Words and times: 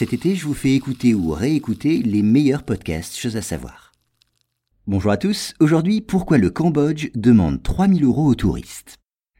Cet 0.00 0.14
été, 0.14 0.34
je 0.34 0.46
vous 0.46 0.54
fais 0.54 0.72
écouter 0.72 1.14
ou 1.14 1.32
réécouter 1.32 1.98
les 1.98 2.22
meilleurs 2.22 2.62
podcasts, 2.62 3.18
choses 3.18 3.36
à 3.36 3.42
savoir. 3.42 3.92
Bonjour 4.86 5.12
à 5.12 5.18
tous, 5.18 5.52
aujourd'hui, 5.60 6.00
pourquoi 6.00 6.38
le 6.38 6.48
Cambodge 6.48 7.10
demande 7.14 7.62
3000 7.62 8.04
euros 8.04 8.24
aux 8.24 8.34
touristes? 8.34 8.96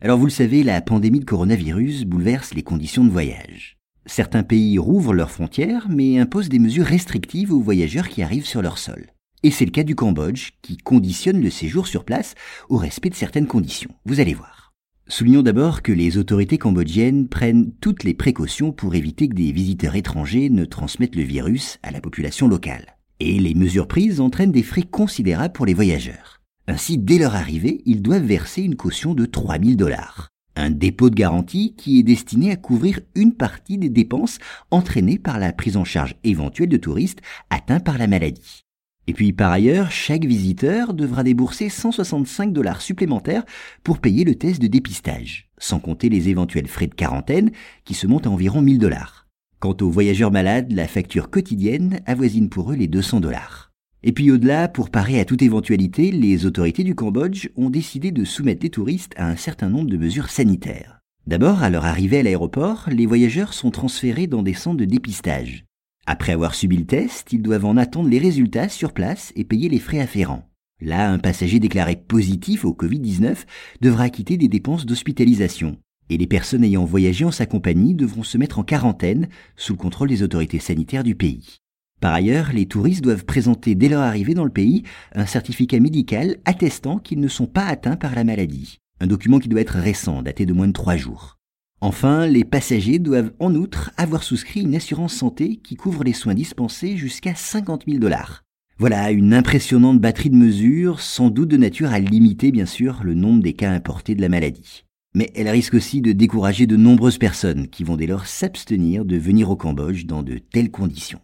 Alors 0.00 0.16
vous 0.16 0.26
le 0.26 0.30
savez, 0.30 0.62
la 0.62 0.80
pandémie 0.80 1.18
de 1.18 1.24
coronavirus 1.24 2.04
bouleverse 2.04 2.54
les 2.54 2.62
conditions 2.62 3.02
de 3.04 3.10
voyage. 3.10 3.78
Certains 4.06 4.44
pays 4.44 4.78
rouvrent 4.78 5.12
leurs 5.12 5.32
frontières, 5.32 5.88
mais 5.90 6.20
imposent 6.20 6.50
des 6.50 6.60
mesures 6.60 6.86
restrictives 6.86 7.52
aux 7.52 7.60
voyageurs 7.60 8.08
qui 8.08 8.22
arrivent 8.22 8.46
sur 8.46 8.62
leur 8.62 8.78
sol. 8.78 9.08
Et 9.42 9.50
c'est 9.50 9.64
le 9.64 9.72
cas 9.72 9.82
du 9.82 9.96
Cambodge, 9.96 10.50
qui 10.62 10.76
conditionne 10.76 11.42
le 11.42 11.50
séjour 11.50 11.88
sur 11.88 12.04
place 12.04 12.36
au 12.68 12.76
respect 12.76 13.10
de 13.10 13.16
certaines 13.16 13.48
conditions. 13.48 13.90
Vous 14.04 14.20
allez 14.20 14.34
voir. 14.34 14.63
Soulignons 15.06 15.42
d'abord 15.42 15.82
que 15.82 15.92
les 15.92 16.16
autorités 16.16 16.56
cambodgiennes 16.56 17.28
prennent 17.28 17.72
toutes 17.82 18.04
les 18.04 18.14
précautions 18.14 18.72
pour 18.72 18.94
éviter 18.94 19.28
que 19.28 19.34
des 19.34 19.52
visiteurs 19.52 19.96
étrangers 19.96 20.48
ne 20.48 20.64
transmettent 20.64 21.14
le 21.14 21.22
virus 21.22 21.78
à 21.82 21.90
la 21.90 22.00
population 22.00 22.48
locale. 22.48 22.96
Et 23.20 23.38
les 23.38 23.54
mesures 23.54 23.86
prises 23.86 24.18
entraînent 24.18 24.50
des 24.50 24.62
frais 24.62 24.82
considérables 24.82 25.52
pour 25.52 25.66
les 25.66 25.74
voyageurs. 25.74 26.40
Ainsi, 26.68 26.96
dès 26.96 27.18
leur 27.18 27.34
arrivée, 27.34 27.82
ils 27.84 28.00
doivent 28.00 28.24
verser 28.24 28.62
une 28.62 28.76
caution 28.76 29.12
de 29.12 29.26
3000 29.26 29.76
dollars. 29.76 30.30
Un 30.56 30.70
dépôt 30.70 31.10
de 31.10 31.16
garantie 31.16 31.74
qui 31.76 31.98
est 31.98 32.02
destiné 32.02 32.50
à 32.50 32.56
couvrir 32.56 33.00
une 33.14 33.34
partie 33.34 33.76
des 33.76 33.90
dépenses 33.90 34.38
entraînées 34.70 35.18
par 35.18 35.38
la 35.38 35.52
prise 35.52 35.76
en 35.76 35.84
charge 35.84 36.16
éventuelle 36.24 36.70
de 36.70 36.78
touristes 36.78 37.20
atteints 37.50 37.80
par 37.80 37.98
la 37.98 38.06
maladie. 38.06 38.64
Et 39.06 39.12
puis 39.12 39.32
par 39.32 39.52
ailleurs, 39.52 39.90
chaque 39.90 40.24
visiteur 40.24 40.94
devra 40.94 41.22
débourser 41.22 41.68
165 41.68 42.52
dollars 42.52 42.80
supplémentaires 42.80 43.44
pour 43.82 43.98
payer 43.98 44.24
le 44.24 44.34
test 44.34 44.60
de 44.60 44.66
dépistage, 44.66 45.50
sans 45.58 45.78
compter 45.78 46.08
les 46.08 46.28
éventuels 46.28 46.68
frais 46.68 46.86
de 46.86 46.94
quarantaine 46.94 47.50
qui 47.84 47.94
se 47.94 48.06
montent 48.06 48.26
à 48.26 48.30
environ 48.30 48.62
1000 48.62 48.78
dollars. 48.78 49.26
Quant 49.60 49.76
aux 49.80 49.90
voyageurs 49.90 50.30
malades, 50.32 50.72
la 50.72 50.88
facture 50.88 51.30
quotidienne 51.30 52.00
avoisine 52.06 52.48
pour 52.48 52.72
eux 52.72 52.76
les 52.76 52.86
200 52.86 53.20
dollars. 53.20 53.70
Et 54.02 54.12
puis 54.12 54.30
au-delà, 54.30 54.68
pour 54.68 54.90
parer 54.90 55.18
à 55.18 55.24
toute 55.24 55.40
éventualité, 55.40 56.10
les 56.10 56.44
autorités 56.44 56.84
du 56.84 56.94
Cambodge 56.94 57.48
ont 57.56 57.70
décidé 57.70 58.12
de 58.12 58.24
soumettre 58.24 58.62
les 58.62 58.70
touristes 58.70 59.14
à 59.16 59.26
un 59.26 59.36
certain 59.36 59.70
nombre 59.70 59.88
de 59.88 59.96
mesures 59.96 60.28
sanitaires. 60.28 61.00
D'abord, 61.26 61.62
à 61.62 61.70
leur 61.70 61.86
arrivée 61.86 62.18
à 62.18 62.22
l'aéroport, 62.22 62.84
les 62.90 63.06
voyageurs 63.06 63.54
sont 63.54 63.70
transférés 63.70 64.26
dans 64.26 64.42
des 64.42 64.52
centres 64.52 64.76
de 64.76 64.84
dépistage. 64.84 65.64
Après 66.06 66.32
avoir 66.32 66.54
subi 66.54 66.76
le 66.76 66.84
test, 66.84 67.32
ils 67.32 67.40
doivent 67.40 67.64
en 67.64 67.76
attendre 67.76 68.10
les 68.10 68.18
résultats 68.18 68.68
sur 68.68 68.92
place 68.92 69.32
et 69.36 69.44
payer 69.44 69.68
les 69.68 69.78
frais 69.78 70.00
afférents. 70.00 70.48
Là, 70.80 71.10
un 71.10 71.18
passager 71.18 71.60
déclaré 71.60 71.96
positif 71.96 72.64
au 72.64 72.74
Covid-19 72.74 73.44
devra 73.80 74.04
acquitter 74.04 74.36
des 74.36 74.48
dépenses 74.48 74.84
d'hospitalisation. 74.84 75.78
Et 76.10 76.18
les 76.18 76.26
personnes 76.26 76.64
ayant 76.64 76.84
voyagé 76.84 77.24
en 77.24 77.30
sa 77.30 77.46
compagnie 77.46 77.94
devront 77.94 78.22
se 78.22 78.36
mettre 78.36 78.58
en 78.58 78.64
quarantaine 78.64 79.28
sous 79.56 79.72
le 79.72 79.78
contrôle 79.78 80.10
des 80.10 80.22
autorités 80.22 80.58
sanitaires 80.58 81.04
du 81.04 81.14
pays. 81.14 81.60
Par 82.00 82.12
ailleurs, 82.12 82.52
les 82.52 82.66
touristes 82.66 83.02
doivent 83.02 83.24
présenter 83.24 83.74
dès 83.74 83.88
leur 83.88 84.02
arrivée 84.02 84.34
dans 84.34 84.44
le 84.44 84.50
pays 84.50 84.82
un 85.14 85.24
certificat 85.24 85.80
médical 85.80 86.36
attestant 86.44 86.98
qu'ils 86.98 87.20
ne 87.20 87.28
sont 87.28 87.46
pas 87.46 87.64
atteints 87.64 87.96
par 87.96 88.14
la 88.14 88.24
maladie. 88.24 88.78
Un 89.00 89.06
document 89.06 89.38
qui 89.38 89.48
doit 89.48 89.62
être 89.62 89.78
récent, 89.78 90.20
daté 90.20 90.44
de 90.44 90.52
moins 90.52 90.68
de 90.68 90.72
trois 90.72 90.96
jours. 90.96 91.38
Enfin, 91.84 92.26
les 92.26 92.44
passagers 92.44 92.98
doivent 92.98 93.34
en 93.40 93.54
outre 93.54 93.90
avoir 93.98 94.22
souscrit 94.22 94.62
une 94.62 94.74
assurance 94.74 95.12
santé 95.12 95.56
qui 95.56 95.76
couvre 95.76 96.02
les 96.02 96.14
soins 96.14 96.32
dispensés 96.32 96.96
jusqu'à 96.96 97.34
50 97.34 97.82
000 97.86 97.98
dollars. 97.98 98.42
Voilà 98.78 99.10
une 99.10 99.34
impressionnante 99.34 100.00
batterie 100.00 100.30
de 100.30 100.34
mesures, 100.34 101.00
sans 101.00 101.28
doute 101.28 101.50
de 101.50 101.58
nature 101.58 101.92
à 101.92 101.98
limiter 101.98 102.52
bien 102.52 102.64
sûr 102.64 103.02
le 103.04 103.12
nombre 103.12 103.42
des 103.42 103.52
cas 103.52 103.70
importés 103.70 104.14
de 104.14 104.22
la 104.22 104.30
maladie. 104.30 104.86
Mais 105.14 105.30
elle 105.34 105.50
risque 105.50 105.74
aussi 105.74 106.00
de 106.00 106.12
décourager 106.12 106.66
de 106.66 106.76
nombreuses 106.76 107.18
personnes 107.18 107.68
qui 107.68 107.84
vont 107.84 107.98
dès 107.98 108.06
lors 108.06 108.24
s'abstenir 108.24 109.04
de 109.04 109.18
venir 109.18 109.50
au 109.50 109.56
Cambodge 109.56 110.06
dans 110.06 110.22
de 110.22 110.38
telles 110.38 110.70
conditions. 110.70 111.20